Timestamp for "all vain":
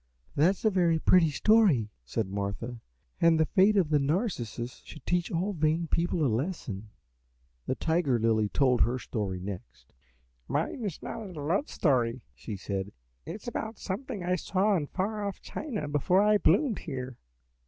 5.31-5.85